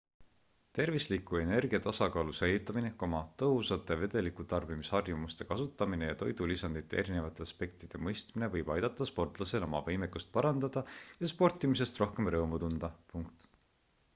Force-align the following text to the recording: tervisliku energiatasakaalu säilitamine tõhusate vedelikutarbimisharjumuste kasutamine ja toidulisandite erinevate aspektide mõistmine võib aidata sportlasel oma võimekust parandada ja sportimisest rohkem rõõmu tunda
tervisliku 0.77 1.39
energiatasakaalu 1.39 2.31
säilitamine 2.37 2.89
tõhusate 3.41 3.97
vedelikutarbimisharjumuste 4.03 5.47
kasutamine 5.51 6.09
ja 6.11 6.15
toidulisandite 6.23 7.01
erinevate 7.03 7.45
aspektide 7.47 8.01
mõistmine 8.07 8.49
võib 8.57 8.73
aidata 8.77 9.09
sportlasel 9.13 9.67
oma 9.69 9.83
võimekust 9.91 10.33
parandada 10.41 10.85
ja 11.25 11.31
sportimisest 11.35 12.05
rohkem 12.07 12.33
rõõmu 12.39 12.63
tunda 12.67 12.91